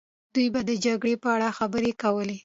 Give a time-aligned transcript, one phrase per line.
[0.33, 2.37] دوی به د جګړې په اړه خبرې کولې.